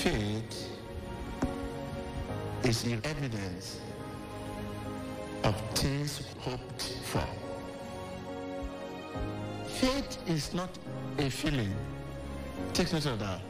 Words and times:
Faith 0.00 0.78
is 2.64 2.82
the 2.84 2.94
evidence 3.04 3.80
of 5.44 5.54
things 5.74 6.22
hoped 6.38 6.82
for. 7.04 7.26
Faith 9.68 10.16
is 10.26 10.54
not 10.54 10.70
a 11.18 11.28
feeling. 11.28 11.74
Take 12.72 12.94
note 12.94 13.04
of 13.04 13.18
that. 13.18 13.42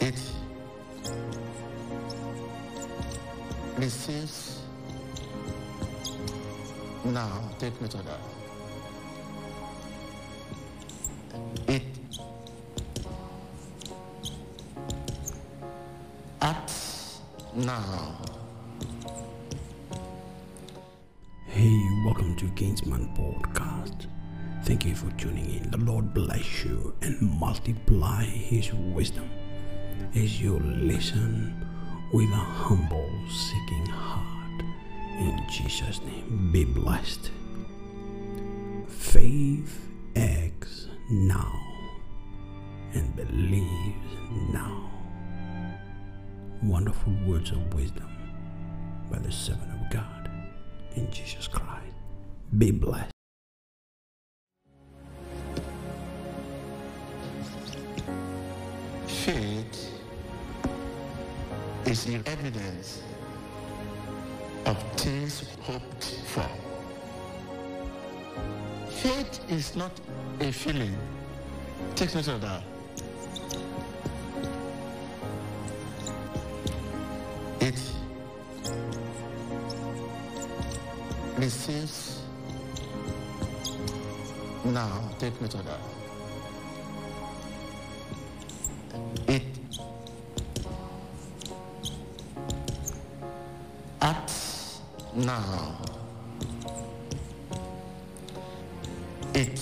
It 0.00 0.20
receives 3.76 4.62
now. 7.04 7.40
Take 7.60 7.80
note 7.80 7.94
of 7.94 8.04
that. 8.06 8.41
Now. 17.54 18.16
Hey, 21.46 21.78
welcome 22.04 22.34
to 22.36 22.48
Kingsman 22.50 23.14
Podcast. 23.14 24.06
Thank 24.64 24.86
you 24.86 24.94
for 24.94 25.10
tuning 25.18 25.56
in. 25.56 25.70
The 25.70 25.76
Lord 25.76 26.14
bless 26.14 26.64
you 26.64 26.94
and 27.02 27.20
multiply 27.20 28.24
His 28.24 28.72
wisdom 28.72 29.28
as 30.14 30.40
you 30.40 30.58
listen 30.60 31.66
with 32.12 32.30
a 32.30 32.36
humble, 32.36 33.10
seeking 33.28 33.86
heart. 33.86 34.62
In 35.18 35.38
Jesus' 35.50 36.00
name, 36.02 36.50
be 36.52 36.64
blessed. 36.64 37.30
Faith 38.88 39.88
acts 40.16 40.86
now 41.10 41.60
and 42.94 43.14
believes 43.14 44.16
now. 44.52 45.01
Wonderful 46.62 47.12
words 47.26 47.50
of 47.50 47.74
wisdom 47.74 48.08
by 49.10 49.18
the 49.18 49.32
servant 49.32 49.72
of 49.72 49.90
God 49.90 50.30
in 50.94 51.10
Jesus 51.10 51.48
Christ. 51.48 51.96
Be 52.56 52.70
blessed. 52.70 53.10
Faith 59.08 59.90
is 61.86 62.04
the 62.04 62.20
evidence 62.26 63.02
of 64.66 64.80
things 64.96 65.42
hoped 65.62 66.20
for. 66.26 66.48
Faith 68.88 69.40
is 69.50 69.74
not 69.74 69.90
a 70.40 70.52
feeling. 70.52 70.96
Take 71.96 72.14
note 72.14 72.28
of 72.28 72.40
that. 72.40 72.62
It 77.62 77.80
receives 81.36 82.22
now. 84.64 85.08
Take 85.20 85.40
me 85.40 85.46
to 85.46 85.58
that. 85.58 85.78
It 89.28 89.42
acts 94.00 94.80
now. 95.14 95.78
It 99.34 99.60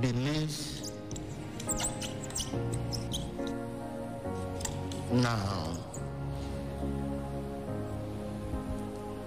believes 0.00 0.92
now. 5.10 5.69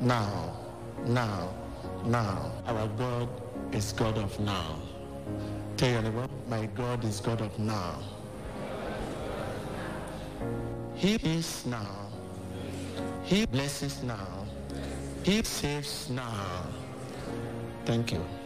Now, 0.03 0.53
now, 1.06 1.53
now. 2.06 2.52
Our 2.68 2.90
God 2.97 3.30
is 3.72 3.94
God 3.94 4.18
of 4.18 4.38
now. 4.38 4.81
Tell 5.78 5.90
your 5.91 6.02
neighbor, 6.02 6.28
my 6.50 6.66
God 6.75 7.06
is 7.06 7.22
God 7.22 7.40
of 7.40 7.58
now. 7.58 8.03
He 10.94 11.16
is 11.16 11.66
now. 11.66 12.12
He 13.24 13.46
blesses 13.46 14.03
now. 14.03 14.46
He 15.24 15.42
saves 15.42 16.09
now. 16.09 16.68
Thank 17.86 18.12
you. 18.12 18.43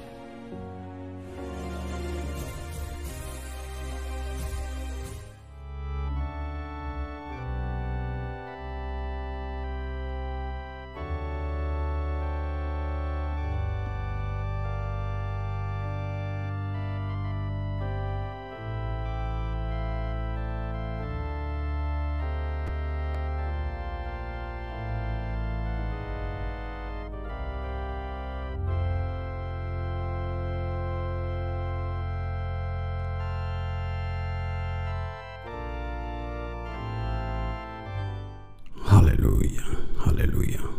Hallelujah. 39.27 39.77
Hallelujah. 40.05 40.69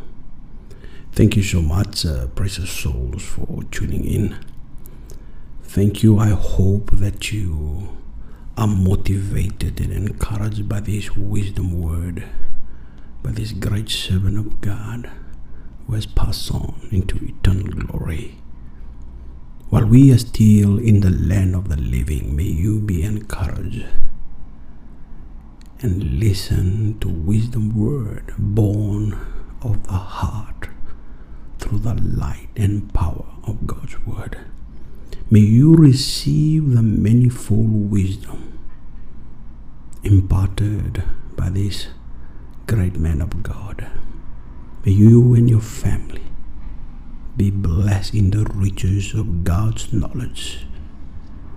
Thank 1.12 1.36
you 1.36 1.42
so 1.42 1.60
much, 1.60 2.06
uh, 2.06 2.28
precious 2.28 2.70
souls, 2.70 3.22
for 3.22 3.62
tuning 3.70 4.06
in. 4.06 4.38
Thank 5.64 6.03
you. 6.03 6.19
I 6.19 6.31
hope 6.31 6.91
that 6.92 7.31
you 7.31 7.98
are 8.56 8.66
motivated 8.66 9.81
and 9.81 9.92
encouraged 9.92 10.66
by 10.66 10.81
this 10.81 11.14
wisdom 11.14 11.78
word, 11.82 12.25
by 13.22 13.32
this 13.32 13.53
great 13.53 13.91
servant 13.91 14.38
of 14.38 14.62
God 14.62 15.10
who 15.87 15.92
has 15.92 16.06
passed 16.06 16.50
on 16.50 16.88
into 16.91 17.22
eternal 17.22 17.64
glory. 17.64 18.38
While 19.69 19.84
we 19.84 20.10
are 20.10 20.19
still 20.19 20.78
in 20.78 21.00
the 21.00 21.10
land 21.10 21.54
of 21.54 21.69
the 21.69 21.76
living, 21.76 22.34
may 22.34 22.44
you 22.44 22.81
be 22.81 23.03
encouraged 23.03 23.84
and 25.81 26.19
listen 26.19 26.99
to 27.00 27.09
wisdom 27.09 27.77
word 27.78 28.34
born 28.37 29.19
of 29.62 29.83
the 29.87 29.93
heart 29.93 30.69
through 31.59 31.78
the 31.78 31.94
light 31.94 32.49
and 32.56 32.93
power 32.93 33.27
of 33.44 33.66
God's 33.66 33.99
word. 34.06 34.38
May 35.31 35.41
you 35.41 35.75
receive 35.75 36.75
the 36.75 36.83
manifold 36.83 37.91
wisdom 37.91 38.59
imparted 40.03 41.03
by 41.37 41.50
this 41.50 41.88
great 42.67 42.97
man 42.97 43.21
of 43.21 43.43
God. 43.43 43.87
May 44.84 44.93
you 44.93 45.34
and 45.34 45.49
your 45.49 45.61
family 45.61 46.22
be 47.37 47.50
blessed 47.50 48.15
in 48.15 48.31
the 48.31 48.44
riches 48.55 49.15
of 49.15 49.44
God's 49.44 49.93
knowledge. 49.93 50.67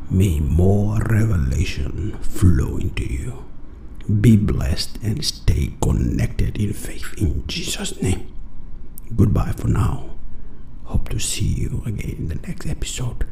May 0.10 0.40
more 0.40 1.00
revelation 1.00 2.18
flow 2.22 2.78
into 2.78 3.06
you. 3.06 3.46
Be 4.10 4.36
blessed 4.36 4.98
and 5.04 5.24
stay 5.24 5.74
connected 5.82 6.58
in 6.58 6.74
faith 6.74 7.14
in 7.18 7.46
Jesus' 7.48 8.02
name. 8.02 8.28
Goodbye 9.16 9.54
for 9.54 9.68
now. 9.68 10.12
Hope 10.86 11.10
to 11.10 11.20
see 11.20 11.46
you 11.46 11.84
again 11.86 12.16
in 12.18 12.28
the 12.28 12.36
next 12.36 12.66
episode. 12.66 13.26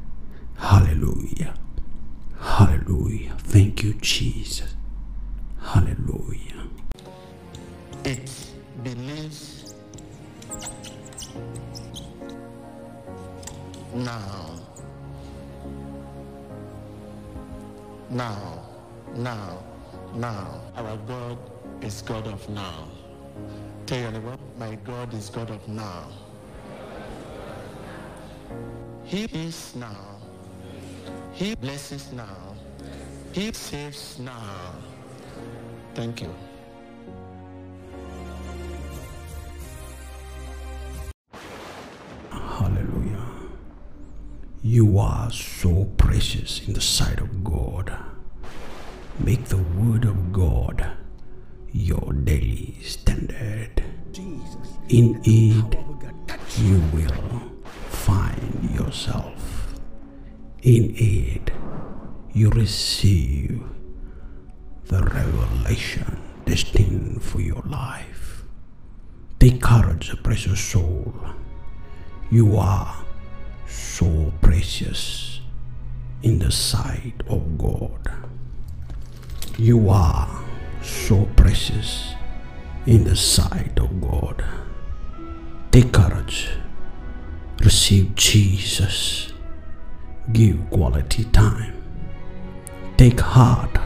Hallelujah. 0.57 1.55
Hallelujah. 2.39 3.35
Thank 3.39 3.83
you, 3.83 3.93
Jesus. 3.95 4.75
Hallelujah. 5.61 6.67
It 8.05 8.31
believes 8.83 9.73
now. 13.93 14.59
Now, 18.09 18.63
now, 19.15 19.63
now. 20.15 20.61
Our 20.75 20.97
God 21.07 21.37
is 21.81 22.01
God 22.01 22.27
of 22.27 22.47
now. 22.49 22.87
Tell 23.85 23.99
your 23.99 24.11
neighbor, 24.11 24.37
my 24.57 24.75
God 24.75 25.13
is 25.13 25.29
God 25.29 25.49
of 25.49 25.67
now. 25.67 26.09
He 29.03 29.23
is 29.25 29.75
now. 29.75 30.19
He 31.33 31.55
blesses 31.55 32.11
now. 32.11 32.55
He 33.31 33.51
saves 33.53 34.19
now. 34.19 34.75
Thank 35.95 36.21
you. 36.21 36.33
Hallelujah. 42.29 43.25
You 44.61 44.99
are 44.99 45.31
so 45.31 45.85
precious 45.97 46.67
in 46.67 46.73
the 46.73 46.81
sight 46.81 47.19
of 47.19 47.43
God. 47.43 47.91
Make 49.19 49.45
the 49.45 49.57
Word 49.57 50.05
of 50.05 50.31
God 50.31 50.91
your 51.71 52.13
daily 52.13 52.77
standard. 52.81 53.83
In 54.87 55.21
it, 55.23 55.77
you 56.57 56.81
will 56.93 57.51
find 57.89 58.69
yourself. 58.73 59.75
In 60.63 60.93
it, 60.95 61.51
you 62.33 62.49
receive 62.49 63.61
the 64.85 65.03
revelation 65.03 66.19
destined 66.45 67.21
for 67.21 67.41
your 67.41 67.61
life. 67.65 68.43
Take 69.39 69.61
courage, 69.61 70.11
precious 70.23 70.59
soul. 70.59 71.13
You 72.31 72.57
are 72.57 72.95
so 73.67 74.33
precious 74.41 75.41
in 76.23 76.39
the 76.39 76.51
sight 76.51 77.21
of 77.27 77.57
God. 77.57 78.09
You 79.59 79.89
are 79.89 80.41
so 80.81 81.25
precious 81.35 82.13
in 82.85 83.03
the 83.03 83.17
sight 83.17 83.77
of 83.77 83.99
God. 83.99 84.41
Take 85.69 85.91
courage. 85.91 86.47
Receive 87.61 88.15
Jesus. 88.15 89.33
Give 90.31 90.57
quality 90.69 91.25
time. 91.25 91.73
Take 92.95 93.19
heart 93.19 93.77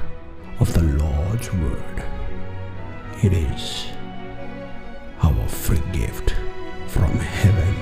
of 0.59 0.71
the 0.75 0.83
Lord's 0.83 1.51
word. 1.51 2.03
It 3.23 3.33
is 3.33 3.87
our 5.23 5.47
free 5.47 5.81
gift 5.91 6.35
from 6.87 7.17
heaven, 7.17 7.75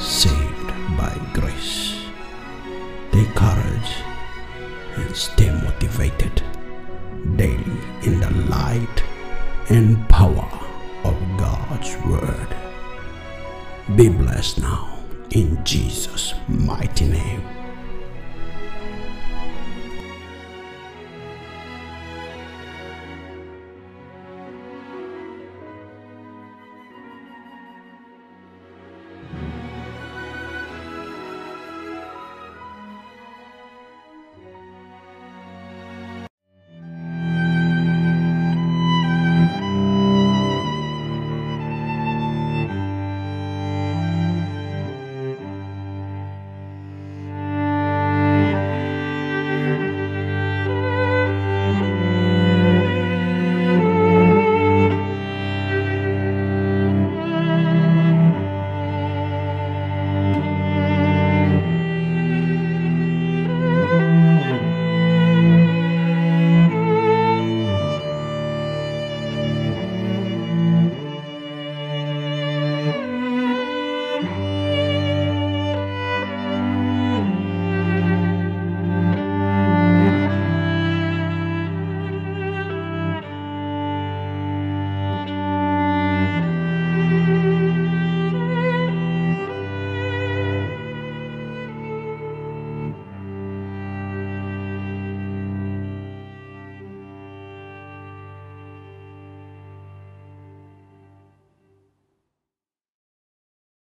saved 0.00 0.68
by 0.96 1.12
grace. 1.34 2.00
Take 3.10 3.34
courage 3.34 3.92
and 4.96 5.14
stay 5.14 5.50
motivated 5.50 6.42
daily 7.36 7.80
in 8.02 8.20
the 8.20 8.30
light 8.48 9.02
and 9.68 10.08
power 10.08 10.48
of 11.04 11.16
God's 11.38 11.96
Word. 12.06 12.48
Be 13.96 14.08
blessed 14.08 14.60
now 14.60 14.98
in 15.30 15.62
Jesus' 15.64 16.34
mighty. 16.48 17.01